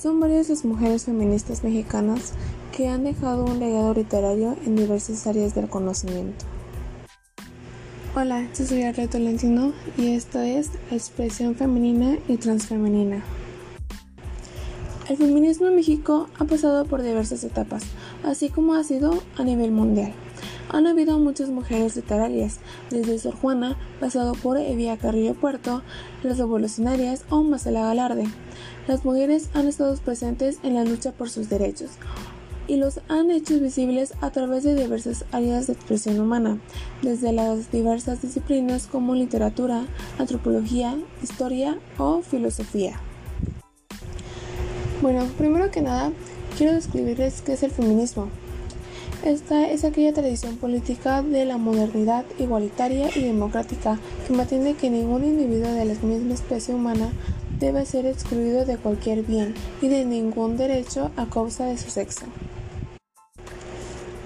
Son 0.00 0.20
varias 0.20 0.48
las 0.48 0.64
mujeres 0.64 1.06
feministas 1.06 1.64
mexicanas 1.64 2.32
que 2.70 2.86
han 2.86 3.02
dejado 3.02 3.44
un 3.44 3.58
legado 3.58 3.94
literario 3.94 4.56
en 4.64 4.76
diversas 4.76 5.26
áreas 5.26 5.56
del 5.56 5.68
conocimiento. 5.68 6.44
Hola, 8.14 8.48
yo 8.56 8.64
soy 8.64 8.82
Arre 8.82 9.08
Tolentino 9.08 9.72
y 9.96 10.12
esto 10.12 10.40
es 10.40 10.70
Expresión 10.92 11.56
Femenina 11.56 12.16
y 12.28 12.36
Transfemenina. 12.36 13.24
El 15.08 15.16
feminismo 15.16 15.66
en 15.66 15.74
México 15.74 16.28
ha 16.38 16.44
pasado 16.44 16.84
por 16.84 17.02
diversas 17.02 17.42
etapas, 17.42 17.82
así 18.22 18.50
como 18.50 18.74
ha 18.74 18.84
sido 18.84 19.20
a 19.36 19.42
nivel 19.42 19.72
mundial. 19.72 20.12
Han 20.70 20.86
habido 20.86 21.18
muchas 21.18 21.48
mujeres 21.48 21.96
literarias, 21.96 22.58
desde 22.90 23.18
Sor 23.18 23.34
Juana, 23.34 23.76
pasado 24.00 24.34
por 24.34 24.58
Evia 24.58 24.98
Carrillo 24.98 25.34
Puerto, 25.34 25.82
las 26.22 26.38
revolucionarias 26.38 27.24
o 27.30 27.42
Marcela 27.42 27.82
Galarde. 27.82 28.26
Las 28.86 29.04
mujeres 29.04 29.48
han 29.54 29.66
estado 29.66 29.96
presentes 29.96 30.58
en 30.62 30.74
la 30.74 30.84
lucha 30.84 31.12
por 31.12 31.30
sus 31.30 31.48
derechos 31.48 31.92
y 32.66 32.76
los 32.76 33.00
han 33.08 33.30
hecho 33.30 33.58
visibles 33.58 34.12
a 34.20 34.30
través 34.30 34.62
de 34.62 34.74
diversas 34.74 35.24
áreas 35.32 35.66
de 35.66 35.72
expresión 35.72 36.20
humana, 36.20 36.58
desde 37.00 37.32
las 37.32 37.72
diversas 37.72 38.20
disciplinas 38.20 38.86
como 38.86 39.14
literatura, 39.14 39.86
antropología, 40.18 40.98
historia 41.22 41.78
o 41.96 42.20
filosofía. 42.20 43.00
Bueno, 45.00 45.26
primero 45.38 45.70
que 45.70 45.80
nada, 45.80 46.12
quiero 46.58 46.74
describirles 46.74 47.40
qué 47.40 47.54
es 47.54 47.62
el 47.62 47.70
feminismo. 47.70 48.28
Esta 49.24 49.68
es 49.68 49.84
aquella 49.84 50.12
tradición 50.12 50.58
política 50.58 51.22
de 51.22 51.44
la 51.44 51.58
modernidad 51.58 52.24
igualitaria 52.38 53.10
y 53.16 53.24
democrática 53.24 53.98
que 54.26 54.32
mantiene 54.32 54.74
que 54.74 54.90
ningún 54.90 55.24
individuo 55.24 55.72
de 55.72 55.86
la 55.86 55.94
misma 55.94 56.34
especie 56.34 56.72
humana 56.72 57.10
debe 57.58 57.84
ser 57.84 58.06
excluido 58.06 58.64
de 58.64 58.76
cualquier 58.76 59.24
bien 59.24 59.54
y 59.82 59.88
de 59.88 60.04
ningún 60.04 60.56
derecho 60.56 61.10
a 61.16 61.28
causa 61.28 61.66
de 61.66 61.76
su 61.76 61.90
sexo. 61.90 62.26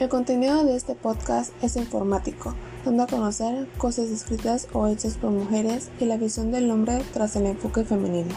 El 0.00 0.08
contenido 0.08 0.64
de 0.64 0.74
este 0.76 0.94
podcast 0.94 1.52
es 1.62 1.76
informático, 1.76 2.54
dando 2.86 3.02
a 3.02 3.06
conocer 3.08 3.68
cosas 3.76 4.06
escritas 4.06 4.68
o 4.72 4.86
hechas 4.86 5.18
por 5.18 5.32
mujeres 5.32 5.90
y 6.00 6.06
la 6.06 6.16
visión 6.16 6.50
del 6.50 6.70
hombre 6.70 7.02
tras 7.12 7.36
el 7.36 7.44
enfoque 7.44 7.84
femenino. 7.84 8.34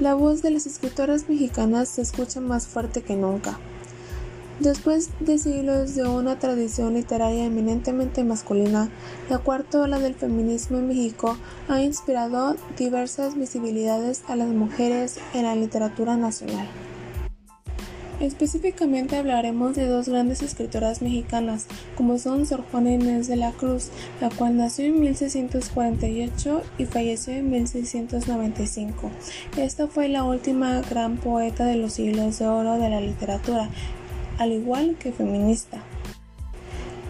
La 0.00 0.14
voz 0.14 0.40
de 0.40 0.50
las 0.50 0.64
escritoras 0.64 1.28
mexicanas 1.28 1.90
se 1.90 2.00
escucha 2.00 2.40
más 2.40 2.66
fuerte 2.66 3.02
que 3.02 3.16
nunca. 3.16 3.58
Después 4.60 5.08
de 5.20 5.38
siglos 5.38 5.94
de 5.94 6.06
una 6.06 6.38
tradición 6.38 6.92
literaria 6.92 7.46
eminentemente 7.46 8.24
masculina, 8.24 8.90
la 9.30 9.38
cuarta 9.38 9.80
ola 9.80 9.98
del 9.98 10.14
feminismo 10.14 10.76
en 10.76 10.88
México 10.88 11.38
ha 11.66 11.80
inspirado 11.80 12.56
diversas 12.76 13.36
visibilidades 13.36 14.22
a 14.28 14.36
las 14.36 14.48
mujeres 14.48 15.18
en 15.32 15.44
la 15.44 15.54
literatura 15.54 16.18
nacional. 16.18 16.68
Específicamente 18.20 19.16
hablaremos 19.16 19.74
de 19.74 19.86
dos 19.86 20.10
grandes 20.10 20.42
escritoras 20.42 21.00
mexicanas, 21.00 21.66
como 21.96 22.18
son 22.18 22.44
Sor 22.44 22.62
Juana 22.70 22.92
Inés 22.92 23.28
de 23.28 23.36
la 23.36 23.52
Cruz, 23.52 23.88
la 24.20 24.28
cual 24.28 24.58
nació 24.58 24.84
en 24.84 25.00
1648 25.00 26.62
y 26.76 26.84
falleció 26.84 27.32
en 27.32 27.50
1695. 27.50 29.10
Esta 29.56 29.86
fue 29.86 30.10
la 30.10 30.24
última 30.24 30.82
gran 30.82 31.16
poeta 31.16 31.64
de 31.64 31.76
los 31.76 31.94
siglos 31.94 32.38
de 32.38 32.46
oro 32.46 32.74
de 32.74 32.90
la 32.90 33.00
literatura, 33.00 33.70
al 34.40 34.52
igual 34.52 34.96
que 34.98 35.12
feminista. 35.12 35.82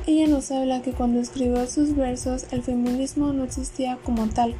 Ella 0.07 0.27
nos 0.27 0.51
habla 0.51 0.83
que 0.83 0.91
cuando 0.91 1.21
escribió 1.21 1.67
sus 1.69 1.95
versos 1.95 2.47
el 2.51 2.63
feminismo 2.63 3.33
no 3.33 3.45
existía 3.45 3.99
como 4.05 4.29
tal, 4.29 4.55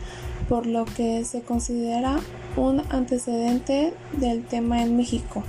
por 0.49 0.67
lo 0.67 0.85
que 0.85 1.25
se 1.25 1.43
considera 1.43 2.21
un 2.57 2.83
antecedente 2.91 3.93
del 4.13 4.45
tema 4.45 4.83
en 4.83 4.97
México. 4.97 5.43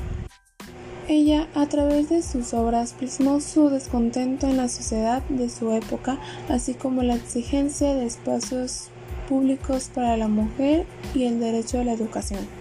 Ella, 1.07 1.47
a 1.53 1.67
través 1.67 2.09
de 2.09 2.23
sus 2.23 2.53
obras, 2.53 2.93
plasmó 2.93 3.39
su 3.39 3.69
descontento 3.69 4.47
en 4.47 4.57
la 4.57 4.67
sociedad 4.67 5.21
de 5.29 5.49
su 5.49 5.71
época, 5.71 6.17
así 6.49 6.73
como 6.73 7.03
la 7.03 7.15
exigencia 7.15 7.93
de 7.93 8.05
espacios 8.05 8.87
públicos 9.29 9.91
para 9.93 10.17
la 10.17 10.27
mujer 10.27 10.87
y 11.13 11.25
el 11.25 11.39
derecho 11.39 11.79
a 11.79 11.83
la 11.83 11.93
educación. 11.93 12.60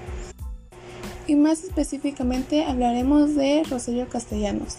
Y 1.30 1.36
más 1.36 1.62
específicamente 1.62 2.64
hablaremos 2.64 3.36
de 3.36 3.62
Rosario 3.70 4.08
Castellanos, 4.08 4.78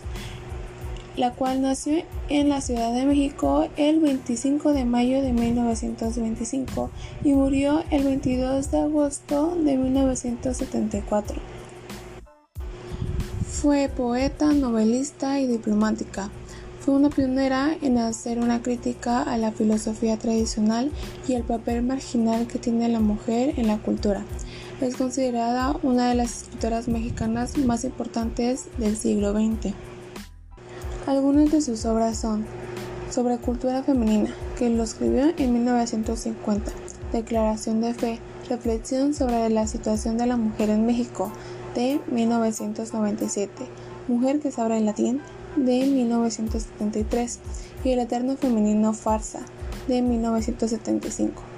la 1.16 1.32
cual 1.32 1.62
nació 1.62 2.04
en 2.28 2.50
la 2.50 2.60
Ciudad 2.60 2.94
de 2.94 3.06
México 3.06 3.70
el 3.78 4.02
25 4.02 4.74
de 4.74 4.84
mayo 4.84 5.22
de 5.22 5.32
1925 5.32 6.90
y 7.24 7.32
murió 7.32 7.86
el 7.90 8.04
22 8.04 8.70
de 8.70 8.80
agosto 8.80 9.56
de 9.64 9.78
1974. 9.78 11.40
Fue 13.48 13.88
poeta, 13.88 14.52
novelista 14.52 15.40
y 15.40 15.48
diplomática. 15.48 16.32
Fue 16.82 16.96
una 16.96 17.10
pionera 17.10 17.78
en 17.82 17.98
hacer 17.98 18.40
una 18.40 18.62
crítica 18.62 19.22
a 19.24 19.38
la 19.38 19.54
filosofía 19.54 20.18
tradicional 20.18 20.92
y 21.30 21.34
el 21.36 21.44
papel 21.44 21.82
marginal 21.82 22.46
que 22.48 22.60
tiene 22.60 22.90
la 22.90 23.00
mujer 23.00 23.54
en 23.58 23.68
la 23.68 23.78
cultura. 23.78 24.26
Es 24.82 24.98
considerada 24.98 25.78
una 25.84 26.10
de 26.10 26.16
las 26.16 26.42
escritoras 26.42 26.88
mexicanas 26.88 27.56
más 27.60 27.84
importantes 27.84 28.66
del 28.80 28.98
siglo 28.98 29.32
XX. 29.32 29.76
Algunas 31.06 31.52
de 31.52 31.62
sus 31.62 31.86
obras 31.86 32.18
son 32.18 32.48
Sobre 33.12 33.38
cultura 33.38 33.84
femenina, 33.84 34.34
que 34.58 34.72
lo 34.72 34.82
escribió 34.82 35.34
en 35.38 35.54
1950, 35.54 36.72
Declaración 37.12 37.82
de 37.82 37.94
Fe, 37.94 38.20
Reflexión 38.50 39.14
sobre 39.14 39.50
la 39.52 39.68
situación 39.68 40.18
de 40.18 40.26
la 40.26 40.38
mujer 40.38 40.72
en 40.72 40.88
México, 40.88 41.32
de 41.76 42.00
1997, 42.10 43.52
Mujer 44.08 44.40
que 44.40 44.50
sabe 44.50 44.80
latín 44.80 45.22
de 45.58 45.86
1973 45.86 47.40
y 47.84 47.92
El 47.92 48.00
Eterno 48.00 48.36
Femenino 48.36 48.94
Farsa 48.94 49.42
de 49.88 50.02
1975. 50.02 51.51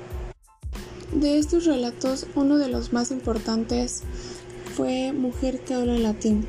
De 1.15 1.37
estos 1.37 1.65
relatos, 1.65 2.25
uno 2.33 2.57
de 2.57 2.69
los 2.69 2.91
más 2.91 3.11
importantes 3.11 4.01
fue 4.75 5.13
Mujer 5.13 5.59
que 5.59 5.75
habla 5.75 5.93
latín, 5.99 6.47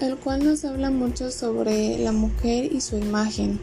el 0.00 0.16
cual 0.16 0.42
nos 0.42 0.64
habla 0.64 0.90
mucho 0.90 1.30
sobre 1.30 1.98
la 1.98 2.12
mujer 2.12 2.72
y 2.72 2.80
su 2.80 2.96
imagen. 2.96 3.60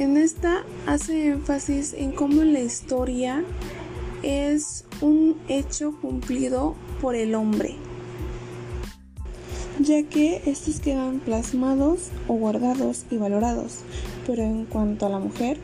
En 0.00 0.16
esta 0.16 0.64
hace 0.84 1.28
énfasis 1.28 1.94
en 1.94 2.10
cómo 2.10 2.42
la 2.42 2.58
historia 2.58 3.44
es 4.24 4.84
un 5.00 5.36
hecho 5.46 5.96
cumplido 6.00 6.74
por 7.00 7.14
el 7.14 7.36
hombre, 7.36 7.76
ya 9.78 10.02
que 10.02 10.42
estos 10.46 10.80
quedan 10.80 11.20
plasmados 11.20 12.08
o 12.26 12.34
guardados 12.34 13.04
y 13.12 13.16
valorados, 13.16 13.82
pero 14.26 14.42
en 14.42 14.64
cuanto 14.64 15.06
a 15.06 15.10
la 15.10 15.20
mujer, 15.20 15.56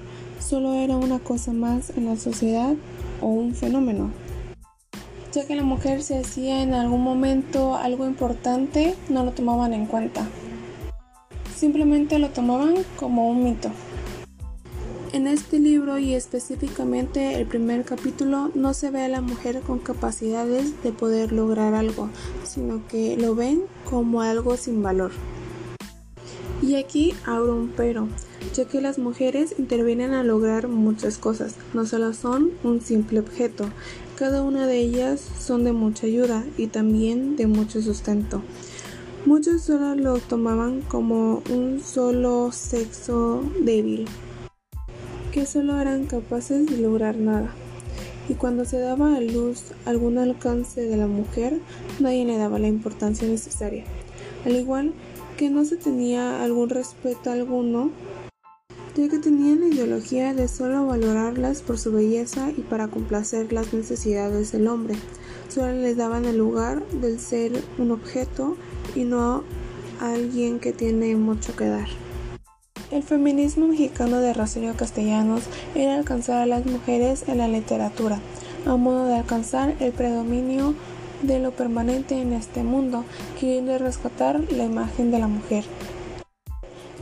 solo 0.51 0.75
era 0.75 0.97
una 0.97 1.21
cosa 1.21 1.53
más 1.53 1.91
en 1.97 2.07
la 2.07 2.17
sociedad 2.17 2.75
o 3.21 3.29
un 3.29 3.55
fenómeno. 3.55 4.11
Ya 5.33 5.47
que 5.47 5.55
la 5.55 5.63
mujer 5.63 6.03
se 6.03 6.19
hacía 6.19 6.63
en 6.65 6.75
algún 6.75 7.05
momento 7.05 7.77
algo 7.77 8.05
importante, 8.05 8.97
no 9.09 9.25
lo 9.25 9.31
tomaban 9.31 9.73
en 9.73 9.87
cuenta. 9.87 10.27
Simplemente 11.55 12.19
lo 12.19 12.31
tomaban 12.31 12.75
como 12.97 13.31
un 13.31 13.45
mito. 13.45 13.71
En 15.13 15.29
este 15.29 15.61
libro 15.61 16.01
y 16.01 16.15
específicamente 16.15 17.37
el 17.37 17.47
primer 17.47 17.85
capítulo 17.85 18.51
no 18.57 18.75
se 18.75 18.91
ve 18.91 19.03
a 19.03 19.09
la 19.09 19.21
mujer 19.21 19.61
con 19.61 19.79
capacidades 19.79 20.83
de 20.83 20.91
poder 20.91 21.31
lograr 21.31 21.75
algo, 21.75 22.09
sino 22.43 22.85
que 22.89 23.17
lo 23.17 23.37
ven 23.37 23.63
como 23.89 24.21
algo 24.21 24.57
sin 24.57 24.83
valor. 24.83 25.13
Y 26.63 26.75
aquí 26.75 27.15
abro 27.25 27.57
un 27.57 27.73
pero, 27.75 28.09
ya 28.55 28.67
que 28.67 28.81
las 28.81 28.99
mujeres 28.99 29.55
intervienen 29.59 30.13
a 30.13 30.23
lograr 30.23 30.69
muchas 30.69 31.17
cosas, 31.17 31.55
no 31.73 31.87
solo 31.87 32.13
son 32.13 32.51
un 32.63 32.81
simple 32.81 33.21
objeto, 33.21 33.71
cada 34.17 34.43
una 34.43 34.67
de 34.67 34.79
ellas 34.79 35.21
son 35.39 35.65
de 35.65 35.73
mucha 35.73 36.07
ayuda 36.07 36.45
y 36.59 36.67
también 36.67 37.37
de 37.37 37.47
mucho 37.47 37.81
sustento. 37.81 38.43
Muchos 39.25 39.63
solo 39.63 39.95
lo 39.95 40.19
tomaban 40.19 40.83
como 40.83 41.43
un 41.51 41.81
solo 41.81 42.53
sexo 42.53 43.43
débil 43.61 44.07
que 45.31 45.47
solo 45.47 45.81
eran 45.81 46.07
capaces 46.07 46.67
de 46.67 46.79
lograr 46.79 47.17
nada. 47.17 47.51
Y 48.29 48.35
cuando 48.35 48.65
se 48.65 48.79
daba 48.79 49.17
a 49.17 49.21
luz 49.21 49.63
algún 49.87 50.19
alcance 50.19 50.83
de 50.83 50.97
la 50.97 51.07
mujer, 51.07 51.59
nadie 52.01 52.25
le 52.25 52.37
daba 52.37 52.59
la 52.59 52.69
importancia 52.69 53.27
necesaria. 53.27 53.85
Al 54.45 54.57
igual 54.57 54.93
que 55.41 55.49
no 55.49 55.65
se 55.65 55.79
tenía 55.79 56.45
algún 56.45 56.69
respeto 56.69 57.31
alguno, 57.31 57.91
ya 58.95 59.09
que 59.09 59.19
tenían 59.19 59.61
la 59.61 59.69
ideología 59.69 60.35
de 60.35 60.49
solo 60.49 60.85
valorarlas 60.85 61.63
por 61.63 61.79
su 61.79 61.93
belleza 61.93 62.51
y 62.51 62.61
para 62.61 62.89
complacer 62.89 63.51
las 63.51 63.73
necesidades 63.73 64.53
del 64.53 64.69
hombre. 64.69 64.97
Solo 65.49 65.73
les 65.73 65.97
daban 65.97 66.27
el 66.27 66.37
lugar 66.37 66.87
del 66.89 67.19
ser 67.19 67.53
un 67.79 67.91
objeto 67.91 68.59
y 68.95 69.05
no 69.05 69.43
alguien 69.99 70.61
que 70.61 70.75
tiene 70.75 71.17
mucho 71.17 71.57
que 71.57 71.69
dar. 71.69 71.89
El 72.91 73.03
feminismo 73.03 73.67
mexicano 73.67 74.19
de 74.19 74.35
Rosario 74.35 74.75
Castellanos 74.77 75.45
era 75.75 75.97
alcanzar 75.97 76.43
a 76.43 76.47
las 76.47 76.67
mujeres 76.67 77.25
en 77.29 77.39
la 77.39 77.49
literatura, 77.49 78.21
a 78.67 78.77
modo 78.77 79.07
de 79.07 79.15
alcanzar 79.15 79.75
el 79.81 79.93
predominio 79.93 80.75
de 81.23 81.39
lo 81.39 81.51
permanente 81.53 82.21
en 82.21 82.33
este 82.33 82.63
mundo, 82.63 83.05
queriendo 83.39 83.77
rescatar 83.79 84.41
la 84.53 84.65
imagen 84.65 85.11
de 85.11 85.19
la 85.19 85.29
mujer. 85.29 85.65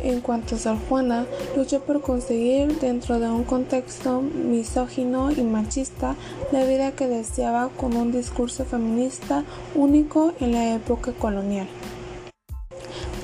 En 0.03 0.21
cuanto 0.21 0.55
a 0.55 0.59
Sor 0.59 0.77
Juana, 0.89 1.27
luchó 1.57 1.81
por 1.81 2.01
conseguir, 2.01 2.79
dentro 2.79 3.19
de 3.19 3.29
un 3.29 3.43
contexto 3.43 4.21
misógino 4.23 5.33
y 5.33 5.43
machista, 5.43 6.15
la 6.53 6.65
vida 6.65 6.93
que 6.93 7.09
deseaba 7.09 7.69
con 7.71 7.97
un 7.97 8.13
discurso 8.13 8.65
feminista 8.65 9.45
único 9.75 10.33
en 10.41 10.53
la 10.53 10.75
época 10.75 11.13
colonial. 11.13 11.67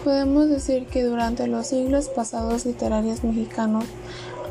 Podemos 0.05 0.51
decir 0.51 0.85
que 0.85 1.03
durante 1.03 1.47
los 1.47 1.69
siglos 1.69 2.11
pasados 2.11 2.67
literarios 2.67 3.25
mexicanos 3.25 3.87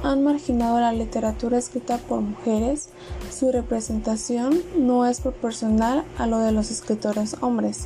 han 0.01 0.23
marginado 0.23 0.79
la 0.79 0.91
literatura 0.91 1.59
escrita 1.59 1.99
por 1.99 2.21
mujeres, 2.21 2.89
su 3.31 3.51
representación 3.51 4.63
no 4.75 5.05
es 5.05 5.21
proporcional 5.21 6.05
a 6.17 6.25
lo 6.25 6.39
de 6.39 6.53
los 6.53 6.71
escritores 6.71 7.35
hombres. 7.41 7.85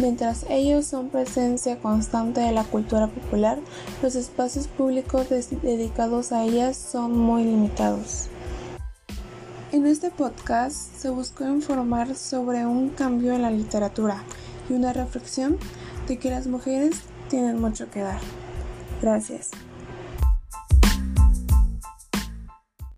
Mientras 0.00 0.46
ellos 0.50 0.84
son 0.84 1.08
presencia 1.08 1.78
constante 1.78 2.40
de 2.40 2.50
la 2.50 2.64
cultura 2.64 3.06
popular, 3.06 3.60
los 4.02 4.16
espacios 4.16 4.66
públicos 4.66 5.28
dedicados 5.28 6.32
a 6.32 6.42
ellas 6.42 6.76
son 6.76 7.16
muy 7.16 7.44
limitados. 7.44 8.26
En 9.70 9.86
este 9.86 10.10
podcast 10.10 10.76
se 10.96 11.10
buscó 11.10 11.44
informar 11.44 12.16
sobre 12.16 12.66
un 12.66 12.88
cambio 12.88 13.32
en 13.32 13.42
la 13.42 13.50
literatura 13.52 14.24
y 14.68 14.72
una 14.72 14.92
reflexión 14.92 15.56
de 16.06 16.18
que 16.18 16.30
las 16.30 16.46
mujeres 16.46 17.02
tienen 17.28 17.60
mucho 17.60 17.90
que 17.90 18.00
dar. 18.00 18.20
Gracias. 19.02 19.50